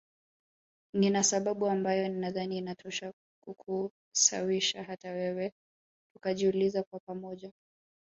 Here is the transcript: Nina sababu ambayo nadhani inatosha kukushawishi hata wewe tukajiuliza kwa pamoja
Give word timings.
Nina 0.93 1.23
sababu 1.23 1.67
ambayo 1.67 2.09
nadhani 2.09 2.57
inatosha 2.57 3.13
kukushawishi 3.43 4.77
hata 4.77 5.11
wewe 5.11 5.51
tukajiuliza 6.15 6.83
kwa 6.83 6.99
pamoja 6.99 7.51